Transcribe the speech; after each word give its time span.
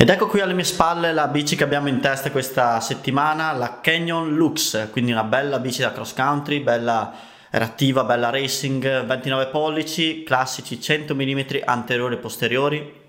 Ed 0.00 0.10
ecco 0.10 0.28
qui 0.28 0.38
alle 0.40 0.54
mie 0.54 0.62
spalle 0.62 1.12
la 1.12 1.26
bici 1.26 1.56
che 1.56 1.64
abbiamo 1.64 1.88
in 1.88 1.98
testa 1.98 2.30
questa 2.30 2.78
settimana, 2.78 3.50
la 3.50 3.80
Canyon 3.80 4.36
Lux, 4.36 4.90
quindi 4.92 5.10
una 5.10 5.24
bella 5.24 5.58
bici 5.58 5.80
da 5.80 5.90
cross 5.90 6.14
country, 6.14 6.60
bella 6.60 7.12
reattiva, 7.50 8.04
bella 8.04 8.30
racing, 8.30 9.04
29 9.04 9.48
pollici, 9.48 10.22
classici 10.22 10.80
100 10.80 11.16
mm 11.16 11.40
anteriori 11.64 12.14
e 12.14 12.18
posteriori. 12.18 13.06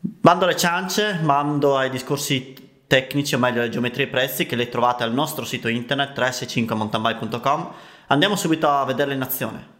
Bando 0.00 0.44
alle 0.44 0.56
ciance, 0.56 1.18
mando 1.20 1.76
ai 1.76 1.90
discorsi 1.90 2.84
tecnici, 2.86 3.34
o 3.34 3.38
meglio 3.38 3.60
alle 3.60 3.68
geometrie 3.68 4.06
e 4.06 4.08
prezzi 4.08 4.46
che 4.46 4.56
le 4.56 4.70
trovate 4.70 5.02
al 5.02 5.12
nostro 5.12 5.44
sito 5.44 5.68
internet 5.68 6.18
365mountainbike.com. 6.18 7.72
Andiamo 8.06 8.34
subito 8.36 8.66
a 8.66 8.82
vederle 8.86 9.12
in 9.12 9.20
azione. 9.20 9.75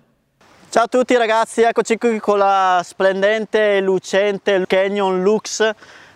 Ciao 0.69 0.85
a 0.85 0.89
tutti 0.89 1.17
ragazzi, 1.17 1.63
eccoci 1.63 1.97
qui 1.97 2.19
con 2.19 2.39
la 2.39 2.83
splendente 2.85 3.77
e 3.77 3.81
lucente 3.81 4.65
Canyon 4.67 5.23
Lux. 5.23 5.71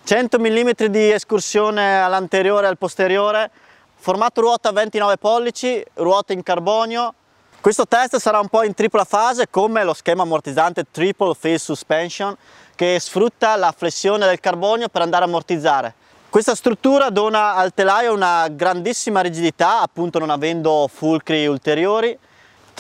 100 0.05 0.39
mm 0.39 0.71
di 0.89 1.11
escursione 1.11 2.03
all'anteriore 2.03 2.67
e 2.67 2.69
al 2.69 2.77
posteriore. 2.77 3.51
Formato 3.95 4.43
ruota 4.43 4.73
29 4.73 5.17
pollici, 5.19 5.83
ruote 5.95 6.35
in 6.35 6.43
carbonio. 6.43 7.15
Questo 7.61 7.87
test 7.87 8.17
sarà 8.17 8.39
un 8.41 8.49
po' 8.49 8.65
in 8.65 8.75
tripla 8.75 9.05
fase 9.05 9.49
come 9.49 9.83
lo 9.85 9.95
schema 9.95 10.23
ammortizzante 10.23 10.85
Triple 10.91 11.35
Phase 11.41 11.59
Suspension 11.59 12.37
che 12.75 12.99
sfrutta 13.01 13.57
la 13.57 13.73
flessione 13.75 14.27
del 14.27 14.41
carbonio 14.41 14.89
per 14.89 15.01
andare 15.01 15.25
a 15.25 15.27
ammortizzare. 15.29 15.95
Questa 16.29 16.55
struttura 16.55 17.09
dona 17.09 17.55
al 17.55 17.73
telaio 17.73 18.13
una 18.13 18.49
grandissima 18.49 19.21
rigidità 19.21 19.81
appunto 19.81 20.19
non 20.19 20.29
avendo 20.29 20.91
fulcri 20.93 21.47
ulteriori 21.47 22.19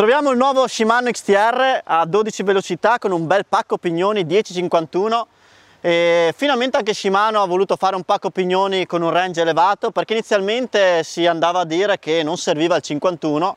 Troviamo 0.00 0.30
il 0.30 0.38
nuovo 0.38 0.66
Shimano 0.66 1.10
XTR 1.10 1.82
a 1.84 2.06
12 2.06 2.42
velocità 2.42 2.98
con 2.98 3.12
un 3.12 3.26
bel 3.26 3.44
pacco 3.46 3.76
pignoni 3.76 4.24
1051 4.24 5.26
e 5.82 6.32
finalmente 6.34 6.78
anche 6.78 6.94
Shimano 6.94 7.42
ha 7.42 7.44
voluto 7.44 7.76
fare 7.76 7.96
un 7.96 8.04
pacco 8.04 8.30
pignoni 8.30 8.86
con 8.86 9.02
un 9.02 9.10
range 9.10 9.42
elevato 9.42 9.90
perché 9.90 10.14
inizialmente 10.14 11.04
si 11.04 11.26
andava 11.26 11.60
a 11.60 11.64
dire 11.66 11.98
che 11.98 12.22
non 12.22 12.38
serviva 12.38 12.76
il 12.76 12.80
51 12.82 13.56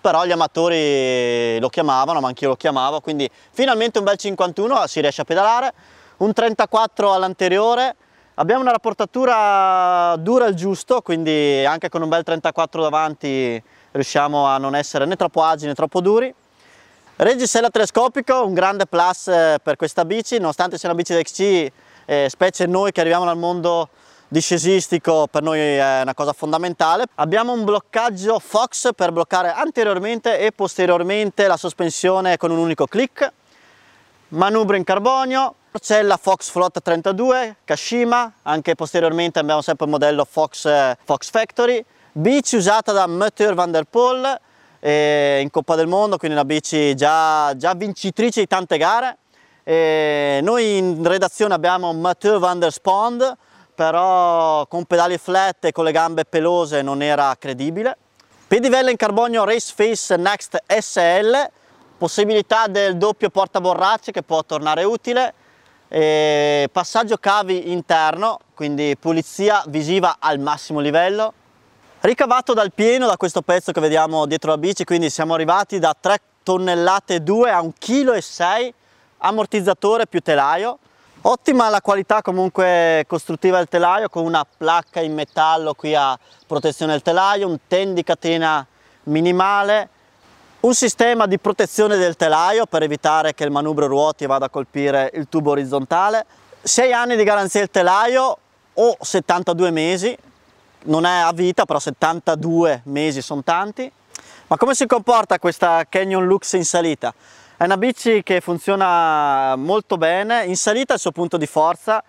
però 0.00 0.24
gli 0.24 0.32
amatori 0.32 1.60
lo 1.60 1.68
chiamavano 1.68 2.18
ma 2.18 2.26
anch'io 2.26 2.48
lo 2.48 2.56
chiamavo 2.56 3.00
quindi 3.00 3.30
finalmente 3.52 3.98
un 3.98 4.04
bel 4.04 4.16
51 4.16 4.88
si 4.88 5.00
riesce 5.00 5.20
a 5.20 5.24
pedalare. 5.24 5.72
Un 6.16 6.32
34 6.32 7.12
all'anteriore. 7.12 7.94
Abbiamo 8.34 8.62
una 8.62 8.72
rapportatura 8.72 10.16
dura 10.16 10.46
il 10.46 10.56
giusto 10.56 11.02
quindi 11.02 11.64
anche 11.64 11.88
con 11.88 12.02
un 12.02 12.08
bel 12.08 12.24
34 12.24 12.82
davanti 12.82 13.62
riusciamo 13.94 14.46
a 14.46 14.58
non 14.58 14.74
essere 14.74 15.04
né 15.04 15.16
troppo 15.16 15.42
agili 15.42 15.68
né 15.68 15.74
troppo 15.74 16.00
duri. 16.00 16.32
Reggisella 17.16 17.70
telescopico, 17.70 18.44
un 18.44 18.54
grande 18.54 18.86
plus 18.86 19.28
eh, 19.28 19.58
per 19.62 19.76
questa 19.76 20.04
bici, 20.04 20.38
nonostante 20.38 20.78
sia 20.78 20.88
una 20.88 20.98
bici 20.98 21.14
da 21.14 21.22
XC, 21.22 21.72
eh, 22.06 22.26
specie 22.28 22.66
noi 22.66 22.90
che 22.90 23.00
arriviamo 23.00 23.24
dal 23.24 23.38
mondo 23.38 23.88
discesistico 24.26 25.28
per 25.30 25.42
noi 25.42 25.60
è 25.60 26.00
una 26.02 26.14
cosa 26.14 26.32
fondamentale. 26.32 27.04
Abbiamo 27.16 27.52
un 27.52 27.64
bloccaggio 27.64 28.40
Fox 28.40 28.90
per 28.96 29.12
bloccare 29.12 29.52
anteriormente 29.52 30.40
e 30.40 30.50
posteriormente 30.50 31.46
la 31.46 31.56
sospensione 31.56 32.36
con 32.36 32.50
un 32.50 32.58
unico 32.58 32.86
clic, 32.86 33.30
manubrio 34.28 34.76
in 34.76 34.84
carbonio, 34.84 35.54
c'è 35.78 36.02
la 36.02 36.16
Fox 36.16 36.50
Float 36.50 36.82
32 36.82 37.58
Kashima, 37.64 38.32
anche 38.42 38.74
posteriormente 38.74 39.38
abbiamo 39.38 39.62
sempre 39.62 39.86
il 39.86 39.92
modello 39.92 40.24
Fox, 40.28 40.64
eh, 40.64 40.96
Fox 41.04 41.30
Factory, 41.30 41.84
bici 42.16 42.54
usata 42.54 42.92
da 42.92 43.08
Mathieu 43.08 43.54
Van 43.54 43.72
Der 43.72 43.84
Poel 43.84 44.40
eh, 44.78 45.40
in 45.42 45.50
Coppa 45.50 45.74
del 45.74 45.88
Mondo, 45.88 46.16
quindi 46.16 46.36
una 46.36 46.46
bici 46.46 46.94
già, 46.94 47.56
già 47.56 47.74
vincitrice 47.74 48.40
di 48.40 48.46
tante 48.46 48.78
gare. 48.78 49.18
E 49.64 50.38
noi 50.42 50.76
in 50.76 51.02
redazione 51.04 51.54
abbiamo 51.54 51.92
Mathieu 51.92 52.38
Van 52.38 52.60
Der 52.60 52.70
Spond, 52.70 53.36
però 53.74 54.64
con 54.66 54.84
pedali 54.84 55.18
flat 55.18 55.64
e 55.64 55.72
con 55.72 55.84
le 55.84 55.90
gambe 55.90 56.24
pelose 56.24 56.82
non 56.82 57.02
era 57.02 57.34
credibile. 57.36 57.96
Pedivelle 58.46 58.92
in 58.92 58.96
carbonio 58.96 59.44
Race 59.44 59.72
Face 59.74 60.16
Next 60.16 60.62
SL, 60.68 61.50
possibilità 61.98 62.68
del 62.68 62.96
doppio 62.96 63.30
portaborracce 63.30 64.12
che 64.12 64.22
può 64.22 64.44
tornare 64.44 64.84
utile, 64.84 65.34
passaggio 66.70 67.16
cavi 67.16 67.72
interno, 67.72 68.38
quindi 68.54 68.96
pulizia 68.96 69.64
visiva 69.66 70.16
al 70.20 70.38
massimo 70.38 70.78
livello, 70.78 71.32
ricavato 72.04 72.52
dal 72.52 72.70
pieno 72.70 73.06
da 73.06 73.16
questo 73.16 73.40
pezzo 73.40 73.72
che 73.72 73.80
vediamo 73.80 74.26
dietro 74.26 74.50
la 74.50 74.58
bici 74.58 74.84
quindi 74.84 75.08
siamo 75.08 75.32
arrivati 75.32 75.78
da 75.78 75.96
3 75.98 76.18
tonnellate 76.42 77.22
2 77.22 77.50
a 77.50 77.62
1,6 77.62 77.72
kg 77.78 78.74
ammortizzatore 79.18 80.06
più 80.06 80.20
telaio. 80.20 80.78
Ottima 81.22 81.70
la 81.70 81.80
qualità 81.80 82.20
comunque 82.20 83.06
costruttiva 83.08 83.56
del 83.56 83.68
telaio 83.68 84.10
con 84.10 84.26
una 84.26 84.44
placca 84.44 85.00
in 85.00 85.14
metallo 85.14 85.72
qui 85.72 85.94
a 85.94 86.18
protezione 86.46 86.92
del 86.92 87.00
telaio 87.00 87.48
un 87.48 87.58
ten 87.66 87.94
di 87.94 88.04
catena 88.04 88.66
minimale 89.04 89.88
un 90.60 90.74
sistema 90.74 91.26
di 91.26 91.38
protezione 91.38 91.96
del 91.96 92.16
telaio 92.16 92.66
per 92.66 92.82
evitare 92.82 93.32
che 93.32 93.44
il 93.44 93.50
manubrio 93.50 93.88
ruoti 93.88 94.26
vada 94.26 94.46
a 94.46 94.50
colpire 94.50 95.10
il 95.14 95.26
tubo 95.30 95.52
orizzontale. 95.52 96.26
6 96.60 96.92
anni 96.92 97.16
di 97.16 97.24
garanzia 97.24 97.60
del 97.60 97.70
telaio 97.70 98.38
o 98.74 98.96
72 99.00 99.70
mesi 99.70 100.18
non 100.84 101.04
è 101.06 101.18
a 101.20 101.32
vita, 101.32 101.64
però 101.64 101.78
72 101.78 102.82
mesi 102.84 103.22
sono 103.22 103.42
tanti. 103.42 103.90
Ma 104.46 104.56
come 104.56 104.74
si 104.74 104.86
comporta 104.86 105.38
questa 105.38 105.84
Canyon 105.88 106.26
Lux 106.26 106.52
in 106.52 106.64
salita? 106.64 107.14
È 107.56 107.64
una 107.64 107.76
bici 107.76 108.22
che 108.22 108.40
funziona 108.40 109.54
molto 109.56 109.96
bene, 109.96 110.44
in 110.44 110.56
salita 110.56 110.92
è 110.92 110.96
il 110.96 111.00
suo 111.00 111.12
punto 111.12 111.36
di 111.36 111.46
forza, 111.46 112.02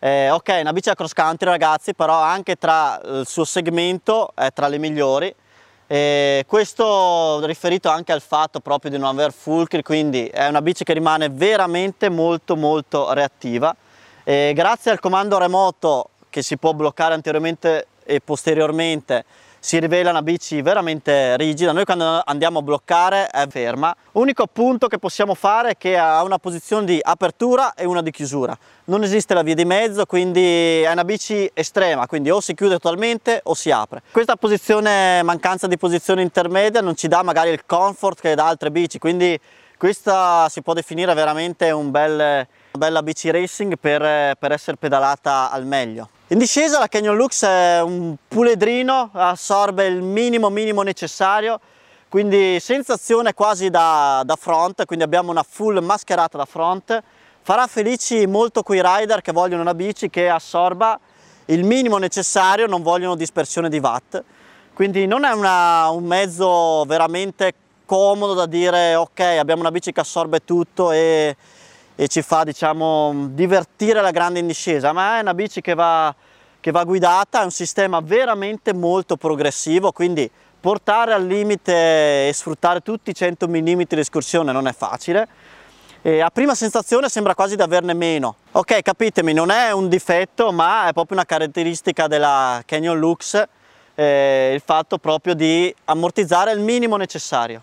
eh, 0.00 0.30
ok, 0.30 0.48
è 0.48 0.60
una 0.60 0.72
bici 0.72 0.88
da 0.88 0.94
cross 0.94 1.12
country 1.12 1.48
ragazzi, 1.48 1.94
però 1.94 2.20
anche 2.20 2.56
tra 2.56 3.00
il 3.04 3.26
suo 3.26 3.44
segmento 3.44 4.30
è 4.34 4.52
tra 4.52 4.68
le 4.68 4.78
migliori. 4.78 5.34
E 5.90 6.44
questo 6.46 7.44
riferito 7.46 7.88
anche 7.88 8.12
al 8.12 8.20
fatto 8.20 8.60
proprio 8.60 8.90
di 8.90 8.98
non 8.98 9.08
aver 9.08 9.32
fulcri, 9.32 9.82
quindi 9.82 10.26
è 10.26 10.46
una 10.46 10.60
bici 10.60 10.84
che 10.84 10.92
rimane 10.92 11.30
veramente 11.30 12.10
molto 12.10 12.56
molto 12.56 13.12
reattiva. 13.12 13.74
E 14.22 14.52
grazie 14.54 14.90
al 14.90 15.00
comando 15.00 15.38
remoto 15.38 16.10
che 16.28 16.42
si 16.42 16.58
può 16.58 16.74
bloccare 16.74 17.14
anteriormente 17.14 17.86
e 18.08 18.22
posteriormente 18.22 19.24
si 19.60 19.78
rivela 19.78 20.10
una 20.10 20.22
bici 20.22 20.62
veramente 20.62 21.36
rigida, 21.36 21.72
noi 21.72 21.84
quando 21.84 22.22
andiamo 22.24 22.60
a 22.60 22.62
bloccare 22.62 23.26
è 23.26 23.46
ferma. 23.48 23.94
Unico 24.12 24.46
punto 24.46 24.86
che 24.86 24.98
possiamo 24.98 25.34
fare 25.34 25.70
è 25.70 25.76
che 25.76 25.98
ha 25.98 26.22
una 26.22 26.38
posizione 26.38 26.86
di 26.86 26.98
apertura 27.02 27.74
e 27.74 27.84
una 27.84 28.00
di 28.00 28.10
chiusura. 28.10 28.56
Non 28.84 29.02
esiste 29.02 29.34
la 29.34 29.42
via 29.42 29.54
di 29.54 29.64
mezzo, 29.64 30.06
quindi 30.06 30.80
è 30.80 30.90
una 30.90 31.04
bici 31.04 31.50
estrema, 31.52 32.06
quindi 32.06 32.30
o 32.30 32.40
si 32.40 32.54
chiude 32.54 32.78
totalmente 32.78 33.40
o 33.44 33.54
si 33.54 33.70
apre. 33.70 34.02
Questa 34.10 34.36
posizione, 34.36 35.22
mancanza 35.22 35.66
di 35.66 35.76
posizione 35.76 36.22
intermedia 36.22 36.80
non 36.80 36.96
ci 36.96 37.08
dà 37.08 37.22
magari 37.22 37.50
il 37.50 37.66
comfort 37.66 38.20
che 38.20 38.34
da 38.34 38.46
altre 38.46 38.70
bici, 38.70 38.98
quindi 38.98 39.38
questa 39.76 40.48
si 40.48 40.62
può 40.62 40.72
definire 40.72 41.14
veramente 41.14 41.70
un 41.70 41.90
bel, 41.90 42.46
una 42.72 42.86
bella 42.86 43.02
bici 43.02 43.30
racing 43.30 43.76
per, 43.78 44.36
per 44.36 44.52
essere 44.52 44.76
pedalata 44.76 45.50
al 45.50 45.64
meglio. 45.64 46.08
In 46.28 46.38
discesa 46.38 46.78
la 46.78 46.88
Canyon 46.88 47.16
Lux 47.16 47.44
è 47.44 47.80
un 47.80 48.16
puledrino, 48.28 49.10
assorbe 49.12 49.86
il 49.86 50.02
minimo 50.02 50.50
minimo 50.50 50.82
necessario, 50.82 51.58
quindi 52.08 52.60
sensazione 52.60 53.32
quasi 53.32 53.70
da, 53.70 54.22
da 54.24 54.36
front, 54.36 54.84
quindi 54.84 55.04
abbiamo 55.04 55.30
una 55.30 55.42
full 55.42 55.78
mascherata 55.78 56.36
da 56.36 56.44
front. 56.44 57.02
Farà 57.42 57.66
felici 57.66 58.26
molto 58.26 58.62
quei 58.62 58.82
rider 58.82 59.22
che 59.22 59.32
vogliono 59.32 59.62
una 59.62 59.74
bici 59.74 60.10
che 60.10 60.28
assorba 60.28 61.00
il 61.46 61.64
minimo 61.64 61.96
necessario, 61.96 62.66
non 62.66 62.82
vogliono 62.82 63.14
dispersione 63.14 63.70
di 63.70 63.78
watt. 63.78 64.22
Quindi 64.74 65.06
non 65.06 65.24
è 65.24 65.32
una, 65.32 65.88
un 65.88 66.04
mezzo 66.04 66.84
veramente 66.84 67.54
comodo 67.88 68.34
da 68.34 68.44
dire 68.44 68.94
ok 68.96 69.18
abbiamo 69.20 69.62
una 69.62 69.70
bici 69.70 69.92
che 69.92 70.00
assorbe 70.00 70.44
tutto 70.44 70.92
e 70.92 71.34
e 72.00 72.06
ci 72.06 72.22
fa 72.22 72.44
diciamo 72.44 73.26
divertire 73.30 74.00
la 74.00 74.12
grande 74.12 74.38
in 74.38 74.46
discesa. 74.46 74.92
Ma 74.92 75.18
è 75.18 75.20
una 75.20 75.34
bici 75.34 75.60
che 75.60 75.74
va, 75.74 76.14
che 76.60 76.70
va 76.70 76.84
guidata 76.84 77.40
è 77.40 77.44
un 77.44 77.50
sistema 77.50 77.98
veramente 78.00 78.72
molto 78.72 79.16
progressivo 79.16 79.90
quindi 79.90 80.30
portare 80.60 81.12
al 81.12 81.26
limite 81.26 82.28
e 82.28 82.32
sfruttare 82.32 82.82
tutti 82.82 83.10
i 83.10 83.14
100 83.14 83.48
mm 83.48 83.82
di 83.88 83.98
escursione 83.98 84.52
non 84.52 84.68
è 84.68 84.72
facile. 84.72 85.26
E 86.00 86.20
a 86.20 86.30
prima 86.30 86.54
sensazione 86.54 87.08
sembra 87.08 87.34
quasi 87.34 87.56
di 87.56 87.62
averne 87.62 87.94
meno. 87.94 88.36
Ok 88.52 88.80
capitemi 88.82 89.32
non 89.32 89.50
è 89.50 89.72
un 89.72 89.88
difetto 89.88 90.52
ma 90.52 90.86
è 90.86 90.92
proprio 90.92 91.16
una 91.16 91.26
caratteristica 91.26 92.06
della 92.06 92.62
Canyon 92.64 92.96
Lux 92.96 93.42
eh, 93.96 94.52
il 94.54 94.62
fatto 94.64 94.98
proprio 94.98 95.34
di 95.34 95.74
ammortizzare 95.86 96.52
il 96.52 96.60
minimo 96.60 96.96
necessario 96.96 97.62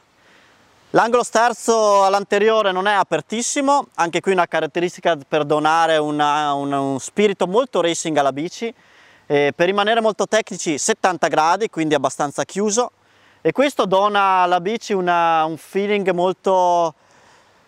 L'angolo 0.95 1.23
sterzo 1.23 2.05
all'anteriore 2.05 2.71
non 2.71 2.87
è 2.87 2.93
apertissimo, 2.93 3.87
anche 3.95 4.21
qui 4.21 4.31
una 4.31 4.45
caratteristica 4.45 5.17
per 5.27 5.43
donare 5.43 5.97
una, 5.97 6.53
una, 6.53 6.79
un 6.79 6.99
spirito 7.01 7.47
molto 7.47 7.81
racing 7.81 8.15
alla 8.15 8.31
bici. 8.31 8.73
E 9.25 9.51
per 9.53 9.65
rimanere 9.65 9.99
molto 9.99 10.25
tecnici 10.25 10.77
70 10.77 11.27
gradi, 11.27 11.69
quindi 11.69 11.95
abbastanza 11.95 12.45
chiuso. 12.45 12.91
E 13.41 13.51
questo 13.51 13.85
dona 13.85 14.43
alla 14.43 14.61
bici 14.61 14.93
una, 14.93 15.43
un 15.43 15.57
feeling 15.57 16.11
molto, 16.11 16.93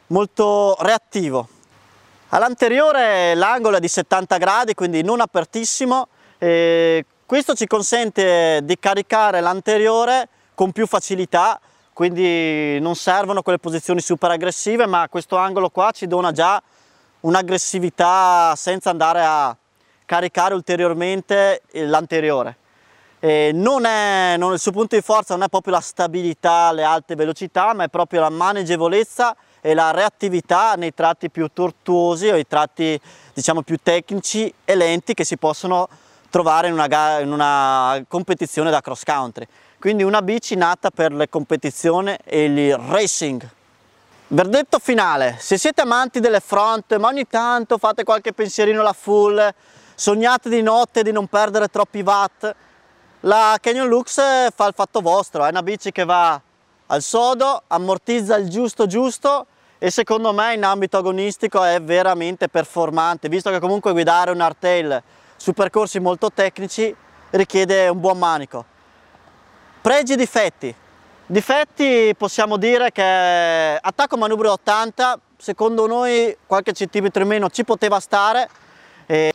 molto 0.08 0.78
reattivo. 0.80 1.50
All'anteriore 2.30 3.36
l'angolo 3.36 3.76
è 3.76 3.82
di 3.82 3.90
70 3.90 4.38
gradi, 4.38 4.74
quindi 4.74 5.02
non 5.02 5.20
apertissimo. 5.20 6.08
E 6.38 7.04
questo 7.26 7.56
ci 7.56 7.68
consente 7.68 8.62
di 8.64 8.80
caricare 8.80 9.42
l'anteriore 9.42 10.30
con 10.56 10.72
più 10.72 10.88
facilità, 10.88 11.60
quindi 11.98 12.80
non 12.80 12.96
servono 12.96 13.42
quelle 13.42 13.58
posizioni 13.58 14.02
super 14.02 14.30
aggressive, 14.30 14.86
ma 14.86 15.08
questo 15.10 15.36
angolo 15.36 15.72
qua 15.72 15.90
ci 15.90 16.06
dona 16.06 16.32
già 16.32 16.62
un'aggressività 17.22 18.54
senza 18.56 18.92
andare 18.92 19.24
a 19.26 19.58
caricare 20.06 20.54
ulteriormente 20.54 21.64
l'anteriore. 21.72 22.58
Non 23.20 23.86
è, 23.86 24.36
non, 24.38 24.54
il 24.54 24.60
suo 24.60 24.72
punto 24.74 24.96
di 24.96 25.02
forza 25.02 25.34
non 25.34 25.46
è 25.46 25.50
proprio 25.50 25.74
la 25.74 25.82
stabilità, 25.82 26.72
le 26.72 26.84
alte 26.84 27.16
velocità, 27.16 27.74
ma 27.74 27.86
è 27.86 27.90
proprio 27.90 28.20
la 28.20 28.30
maneggevolezza 28.30 29.36
e 29.60 29.74
la 29.74 29.90
reattività 29.90 30.76
nei 30.76 30.94
tratti 30.94 31.32
più 31.32 31.50
tortuosi 31.52 32.28
o 32.28 32.36
i 32.36 32.46
tratti 32.46 33.02
diciamo 33.34 33.64
più 33.64 33.80
tecnici 33.82 34.54
e 34.66 34.76
lenti 34.76 35.16
che 35.16 35.24
si 35.24 35.38
possono 35.38 35.90
trovare 36.30 36.68
in 36.68 36.74
una, 36.74 37.20
in 37.22 37.32
una 37.32 38.06
competizione 38.08 38.70
da 38.70 38.82
cross 38.82 39.02
country. 39.04 39.48
Quindi 39.88 40.04
una 40.04 40.22
bici 40.22 40.56
nata 40.56 40.90
per 40.90 41.14
le 41.14 41.30
competizioni 41.30 42.14
e 42.26 42.44
il 42.44 42.78
racing. 42.78 43.50
Verdetto 44.28 44.80
finale, 44.80 45.38
se 45.40 45.58
siete 45.58 45.80
amanti 45.80 46.20
delle 46.20 46.42
front 46.42 46.94
ma 46.98 47.08
ogni 47.08 47.26
tanto 47.26 47.78
fate 47.78 48.04
qualche 48.04 48.34
pensierino 48.34 48.82
alla 48.82 48.92
full, 48.92 49.42
sognate 49.96 50.50
di 50.50 50.62
notte 50.62 51.04
di 51.04 51.14
non 51.14 51.28
perdere 51.28 51.70
troppi 51.70 52.02
watt, 52.02 52.54
la 53.22 53.58
Canyon 53.62 53.88
Lux 53.88 54.16
fa 54.54 54.68
il 54.68 54.74
fatto 54.76 55.00
vostro, 55.00 55.46
è 55.46 55.50
una 55.52 55.64
bici 55.64 55.94
che 55.94 56.04
va 56.04 56.38
al 56.88 57.02
sodo, 57.02 57.64
ammortizza 57.68 58.36
il 58.36 58.50
giusto 58.50 58.88
giusto 58.88 59.46
e 59.78 59.90
secondo 59.90 60.34
me 60.34 60.54
in 60.54 60.66
ambito 60.66 60.98
agonistico 60.98 61.64
è 61.64 61.82
veramente 61.82 62.50
performante, 62.50 63.30
visto 63.30 63.50
che 63.52 63.60
comunque 63.62 63.94
guidare 63.94 64.32
un 64.32 64.42
hardtail 64.42 65.02
su 65.38 65.54
percorsi 65.54 66.02
molto 66.02 66.30
tecnici 66.30 66.94
richiede 67.30 67.88
un 67.88 68.02
buon 68.02 68.18
manico. 68.18 68.76
Pregi 69.88 70.12
e 70.12 70.18
difetti. 70.18 70.76
Difetti 71.28 72.14
possiamo 72.18 72.58
dire 72.58 72.92
che 72.92 73.80
attacco 73.82 74.18
manubrio 74.18 74.52
80, 74.52 75.18
secondo 75.38 75.88
noi 75.88 76.36
qualche 76.46 76.74
centimetro 76.74 77.22
in 77.22 77.30
meno 77.30 77.50
ci 77.50 77.64
poteva 77.64 78.02
stare. 78.02 78.50
E 79.06 79.32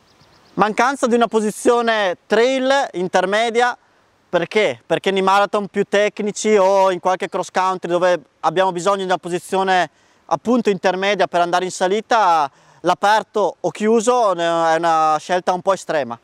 mancanza 0.52 1.06
di 1.06 1.14
una 1.14 1.26
posizione 1.26 2.18
trail 2.26 2.70
intermedia 2.92 3.74
perché? 4.28 4.78
Perché 4.84 5.10
nei 5.10 5.22
marathon 5.22 5.68
più 5.68 5.84
tecnici 5.88 6.54
o 6.54 6.90
in 6.90 7.00
qualche 7.00 7.30
cross 7.30 7.50
country 7.50 7.90
dove 7.90 8.20
abbiamo 8.40 8.72
bisogno 8.72 8.98
di 8.98 9.04
una 9.04 9.16
posizione 9.16 9.88
appunto 10.26 10.68
intermedia 10.68 11.28
per 11.28 11.40
andare 11.40 11.64
in 11.64 11.70
salita, 11.70 12.50
l'aperto 12.80 13.56
o 13.58 13.70
chiuso 13.70 14.34
è 14.34 14.76
una 14.76 15.16
scelta 15.18 15.54
un 15.54 15.62
po' 15.62 15.72
estrema. 15.72 16.20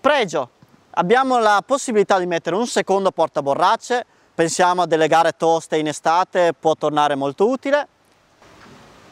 Pregio, 0.00 0.50
abbiamo 0.98 1.38
la 1.38 1.62
possibilità 1.64 2.18
di 2.18 2.26
mettere 2.26 2.56
un 2.56 2.66
secondo 2.66 3.12
portaborracce, 3.12 4.04
pensiamo 4.34 4.82
a 4.82 4.86
delle 4.86 5.06
gare 5.06 5.32
toste 5.36 5.78
in 5.78 5.86
estate, 5.86 6.52
può 6.58 6.74
tornare 6.74 7.14
molto 7.14 7.48
utile. 7.48 7.86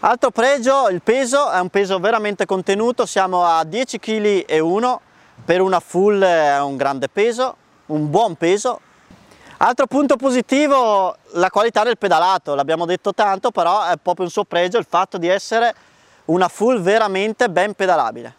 Altro 0.00 0.30
pregio, 0.30 0.88
il 0.88 1.00
peso, 1.00 1.50
è 1.50 1.58
un 1.60 1.68
peso 1.68 1.98
veramente 1.98 2.44
contenuto, 2.44 3.06
siamo 3.06 3.44
a 3.44 3.64
10 3.64 3.98
kg 3.98 4.44
e 4.46 4.58
1, 4.58 5.00
per 5.44 5.60
una 5.60 5.80
full 5.80 6.22
è 6.22 6.60
un 6.60 6.76
grande 6.76 7.08
peso, 7.08 7.56
un 7.86 8.10
buon 8.10 8.34
peso, 8.36 8.80
Altro 9.58 9.86
punto 9.86 10.16
positivo, 10.16 11.16
la 11.30 11.48
qualità 11.48 11.82
del 11.82 11.96
pedalato, 11.96 12.54
l'abbiamo 12.54 12.84
detto 12.84 13.14
tanto, 13.14 13.50
però 13.50 13.86
è 13.86 13.94
proprio 13.96 14.26
un 14.26 14.30
suo 14.30 14.44
pregio 14.44 14.76
il 14.76 14.84
fatto 14.86 15.16
di 15.16 15.28
essere 15.28 15.74
una 16.26 16.48
full 16.48 16.78
veramente 16.78 17.48
ben 17.48 17.72
pedalabile. 17.72 18.34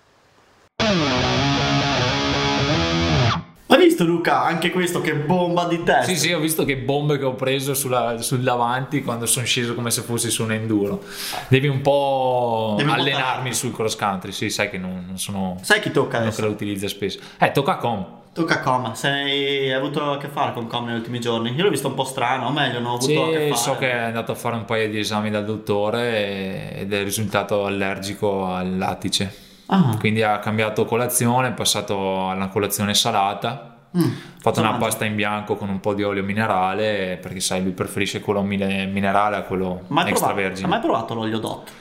Visto 3.98 4.14
Luca 4.14 4.44
anche 4.44 4.70
questo 4.70 5.02
che 5.02 5.16
bomba 5.16 5.66
di 5.66 5.82
testa? 5.82 6.04
Sì, 6.04 6.16
sì, 6.16 6.32
ho 6.32 6.40
visto 6.40 6.64
che 6.66 6.78
bombe 6.78 7.18
che 7.18 7.26
ho 7.26 7.34
preso 7.34 7.74
sulla, 7.74 8.22
sul 8.22 8.42
davanti 8.42 9.02
quando 9.02 9.26
sono 9.26 9.48
sceso 9.48 9.74
come 9.74 9.90
se 9.90 10.04
fossi 10.04 10.30
su 10.30 10.44
un 10.44 10.52
enduro. 10.52 11.02
Devi 11.48 11.68
un 11.68 11.82
po' 11.82 12.76
Devi 12.78 12.92
allenarmi 12.92 13.52
sul 13.56 13.74
cross 13.74 13.96
country, 13.96 14.32
sì, 14.32 14.52
sai 14.52 14.70
che 14.70 14.78
non, 14.78 15.04
non 15.08 15.18
sono... 15.18 15.58
Sai 15.64 15.80
chi 15.80 15.90
tocca 15.90 16.18
adesso? 16.18 16.26
Non 16.30 16.36
che 16.36 16.42
lo 16.46 16.64
utilizza 16.64 16.88
spesso. 16.88 17.18
Eh, 17.40 17.52
tocca 17.52 17.72
a 17.72 17.78
Com. 17.78 18.06
Tocca 18.34 18.56
a 18.56 18.60
Com, 18.60 18.92
sei 18.94 19.72
hai 19.72 19.74
avuto 19.74 20.12
a 20.12 20.18
che 20.20 20.28
fare 20.28 20.54
con 20.54 20.68
Com 20.68 20.86
negli 20.86 20.98
ultimi 20.98 21.20
giorni? 21.20 21.56
Io 21.56 21.64
l'ho 21.64 21.72
visto 21.72 21.88
un 21.88 21.96
po' 21.96 22.04
strano, 22.04 22.46
o 22.46 22.52
meglio, 22.52 22.80
non 22.80 22.92
ho 22.92 22.96
avuto 22.98 23.12
sì, 23.12 23.18
a 23.18 23.26
che 23.26 23.48
fare. 23.50 23.56
so 23.56 23.78
che 23.78 23.92
è 23.92 23.98
andato 23.98 24.32
a 24.32 24.36
fare 24.36 24.58
un 24.58 24.66
paio 24.66 24.88
di 24.90 25.00
esami 25.00 25.32
dal 25.32 25.44
dottore 25.44 26.72
ed 26.76 26.94
è 26.94 27.04
risultato 27.04 27.66
allergico 27.66 28.46
al 28.46 28.78
lattice. 28.78 29.46
Ah. 29.66 29.96
Quindi 29.98 30.22
ha 30.22 30.38
cambiato 30.38 30.86
colazione, 30.86 31.48
è 31.48 31.54
passato 31.54 32.30
alla 32.30 32.50
colazione 32.50 32.94
salata. 32.94 33.72
Mm. 33.96 34.02
Ha 34.02 34.40
fatto 34.40 34.60
una 34.60 34.74
pasta 34.74 35.06
in 35.06 35.16
bianco 35.16 35.56
con 35.56 35.70
un 35.70 35.80
po' 35.80 35.94
di 35.94 36.04
olio 36.04 36.24
minerale 36.24 37.18
perché 37.22 37.40
sai 37.40 37.62
lui 37.62 37.72
preferisce 37.72 38.22
quello 38.22 38.42
minerale 38.42 39.36
a 39.36 39.42
quello 39.44 39.84
extravergine. 40.06 40.68
Ma 40.68 40.76
hai 40.76 40.82
provato 40.82 41.14
l'olio 41.14 41.40
DOT? 41.40 41.72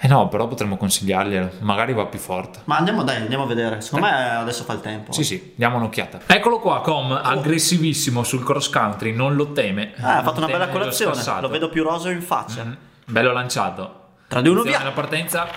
Eh 0.00 0.06
no, 0.06 0.28
però 0.28 0.46
potremmo 0.46 0.76
consigliarglielo, 0.76 1.54
magari 1.58 1.92
va 1.92 2.06
più 2.06 2.20
forte. 2.20 2.60
Ma 2.66 2.76
andiamo 2.76 3.02
dai, 3.02 3.16
andiamo 3.16 3.42
a 3.42 3.46
vedere. 3.48 3.80
Secondo 3.80 4.06
eh. 4.06 4.10
me 4.10 4.36
adesso 4.36 4.62
fa 4.62 4.74
il 4.74 4.80
tempo. 4.80 5.10
Sì, 5.10 5.24
sì, 5.24 5.54
diamo 5.56 5.76
un'occhiata. 5.76 6.20
Eccolo 6.26 6.60
qua, 6.60 6.80
Com, 6.82 7.10
oh. 7.10 7.16
aggressivissimo 7.16 8.22
sul 8.22 8.44
cross 8.44 8.70
country, 8.70 9.12
non 9.12 9.34
lo 9.34 9.50
teme. 9.50 9.94
Eh, 9.96 10.02
ha 10.02 10.22
fatto 10.22 10.38
una 10.38 10.46
bella 10.46 10.68
colazione, 10.68 11.20
lo 11.40 11.48
vedo 11.48 11.68
più 11.68 11.82
roseo 11.82 12.12
in 12.12 12.22
faccia. 12.22 12.64
Mm, 12.64 12.72
bello 13.06 13.32
lanciato. 13.32 13.94
Tra 14.28 14.40
di 14.40 14.48
uno 14.48 14.62
via. 14.62 14.84
La 14.84 14.92
partenza. 14.92 15.48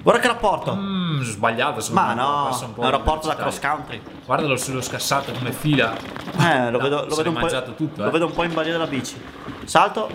Guarda 0.00 0.20
che 0.20 0.28
rapporto. 0.28 0.76
Mm, 0.76 1.01
sbagliato. 1.30 1.84
Ma 1.92 2.14
no, 2.14 2.48
un 2.48 2.74
è 2.74 2.84
un 2.84 2.90
rapporto 2.90 3.28
da 3.28 3.36
cross 3.36 3.60
country. 3.60 4.00
Guardalo 4.24 4.56
sullo 4.56 4.80
scassato 4.80 5.32
come 5.32 5.52
fila. 5.52 5.94
Eh, 5.96 6.70
lo, 6.70 6.78
no, 6.78 6.78
vedo, 6.78 7.06
lo, 7.06 7.14
vedo 7.14 7.30
un 7.30 7.74
tutto, 7.76 8.00
eh. 8.00 8.04
lo 8.04 8.10
vedo 8.10 8.26
un 8.26 8.32
po' 8.32 8.42
in 8.42 8.52
balia 8.52 8.72
della 8.72 8.86
bici. 8.86 9.20
Salto. 9.64 10.08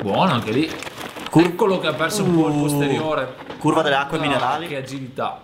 Buono 0.00 0.32
anche 0.32 0.50
lì. 0.50 0.70
Eccolo 1.34 1.78
che 1.78 1.86
ha 1.86 1.94
perso 1.94 2.22
uh, 2.22 2.26
un 2.26 2.34
po' 2.34 2.48
il 2.48 2.54
uh. 2.54 2.60
posteriore. 2.60 3.36
Curva 3.58 3.82
delle 3.82 3.96
acque 3.96 4.18
ah, 4.18 4.20
minerali. 4.20 4.66
Che 4.66 4.76
agilità. 4.76 5.40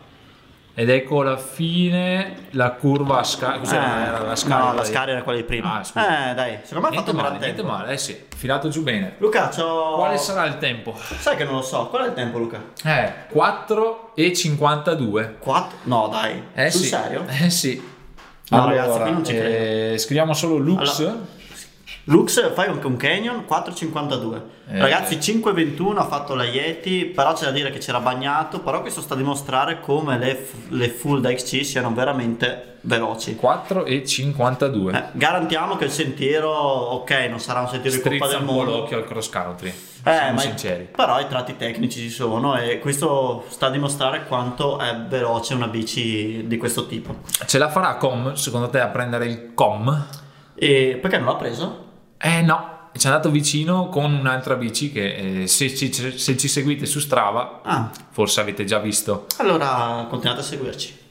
Ed 0.78 0.90
ecco 0.90 1.22
alla 1.22 1.36
fine 1.36 2.46
la 2.50 2.70
curva 2.70 3.18
a 3.18 3.24
scarica. 3.24 3.58
Cos'era? 3.58 4.20
Eh, 4.20 4.26
la 4.26 4.36
scarica? 4.36 4.68
No, 4.68 4.74
la 4.74 4.84
scarica 4.84 5.10
era 5.10 5.22
quella 5.22 5.38
di 5.38 5.44
prima. 5.44 5.82
Ah, 5.94 6.30
eh, 6.30 6.34
dai, 6.34 6.58
secondo 6.62 6.88
me 6.88 6.94
ha 6.94 6.98
fatto 7.00 7.16
male, 7.16 7.38
niente 7.38 7.64
male, 7.64 7.92
eh 7.94 7.98
sì, 7.98 8.26
filato 8.36 8.68
giù 8.68 8.84
bene. 8.84 9.16
Luca, 9.18 9.48
c'ho... 9.48 9.96
Quale 9.96 10.16
sarà 10.18 10.44
il 10.44 10.58
tempo? 10.58 10.94
Sai 10.96 11.34
che 11.34 11.42
non 11.42 11.54
lo 11.54 11.62
so, 11.62 11.88
qual 11.88 12.04
è 12.04 12.06
il 12.06 12.14
tempo 12.14 12.38
Luca? 12.38 12.62
Eh, 12.84 13.12
4 13.28 14.12
e 14.14 14.32
52. 14.32 15.36
4? 15.40 15.78
No, 15.82 16.06
dai. 16.12 16.44
Eh 16.54 16.70
Sul 16.70 16.82
sì. 16.82 16.86
serio? 16.86 17.24
Eh 17.26 17.50
sì. 17.50 17.82
No, 18.50 18.62
allora, 18.62 18.82
ragazzi, 18.82 19.00
qui 19.00 19.10
non 19.10 19.24
ci 19.24 19.32
credo. 19.32 19.94
Eh, 19.94 19.98
scriviamo 19.98 20.32
solo 20.32 20.58
Lux. 20.58 20.98
Allora. 21.00 21.16
Lux 22.04 22.52
fai 22.54 22.68
un, 22.68 22.96
Canyon 22.96 23.44
4,52 23.48 24.40
eh, 24.70 24.78
ragazzi 24.80 25.16
5,21 25.16 25.96
ha 25.96 26.04
fatto 26.04 26.34
la 26.34 26.44
Yeti 26.44 27.04
però 27.06 27.32
c'è 27.32 27.44
da 27.44 27.50
dire 27.50 27.70
che 27.70 27.78
c'era 27.78 28.00
bagnato 28.00 28.60
però 28.60 28.80
questo 28.80 29.00
sta 29.00 29.14
a 29.14 29.16
dimostrare 29.16 29.80
come 29.80 30.18
le, 30.18 30.46
le 30.68 30.88
full 30.88 31.20
da 31.20 31.32
XC 31.32 31.64
siano 31.64 31.92
veramente 31.92 32.76
veloci. 32.82 33.38
4,52 33.40 34.94
eh, 34.94 35.04
garantiamo 35.12 35.76
che 35.76 35.84
il 35.84 35.90
sentiero 35.90 36.50
ok 36.50 37.10
non 37.28 37.40
sarà 37.40 37.60
un 37.60 37.68
sentiero 37.68 37.96
Strizza 37.96 38.10
di 38.10 38.18
Coppa 38.18 38.36
del 38.36 38.44
Mondo. 38.44 38.76
l'occhio 38.78 38.96
al 38.98 39.04
cross 39.06 39.28
country 39.28 39.72
eh, 40.04 40.32
ma 40.32 40.38
sinceri. 40.38 40.88
però 40.94 41.20
i 41.20 41.26
tratti 41.26 41.56
tecnici 41.56 42.00
ci 42.00 42.10
sono 42.10 42.56
e 42.56 42.78
questo 42.78 43.44
sta 43.48 43.66
a 43.66 43.70
dimostrare 43.70 44.24
quanto 44.26 44.78
è 44.78 44.96
veloce 45.08 45.54
una 45.54 45.66
bici 45.66 46.46
di 46.46 46.56
questo 46.56 46.86
tipo. 46.86 47.16
Ce 47.46 47.58
la 47.58 47.68
farà 47.68 47.96
Com 47.96 48.34
secondo 48.34 48.68
te 48.68 48.80
a 48.80 48.86
prendere 48.86 49.26
il 49.26 49.50
Com? 49.54 50.06
E 50.58 50.98
perché 51.00 51.18
non 51.18 51.26
l'ha 51.26 51.36
preso? 51.36 51.86
Eh 52.18 52.42
no, 52.42 52.90
ci 52.96 53.06
è 53.06 53.10
andato 53.10 53.30
vicino 53.30 53.88
con 53.88 54.12
un'altra 54.12 54.56
bici 54.56 54.90
che 54.90 55.42
eh, 55.42 55.46
se, 55.46 55.74
ci, 55.74 55.92
se, 55.92 56.36
ci, 56.36 56.48
seguite 56.48 56.84
su 56.84 56.98
Strava 56.98 57.60
ah. 57.62 57.90
forse 58.10 58.40
avete 58.40 58.64
già 58.64 58.78
visto. 58.78 59.26
Allora 59.36 60.06
continuate 60.08 60.40
a 60.40 60.44
seguirci. 60.44 61.06